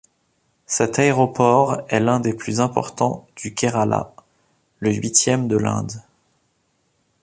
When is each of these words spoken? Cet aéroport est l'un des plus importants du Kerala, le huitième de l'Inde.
Cet 0.65 0.97
aéroport 0.97 1.83
est 1.87 1.99
l'un 1.99 2.19
des 2.19 2.33
plus 2.33 2.59
importants 2.59 3.27
du 3.35 3.53
Kerala, 3.53 4.15
le 4.79 4.91
huitième 4.91 5.47
de 5.47 5.57
l'Inde. 5.57 6.01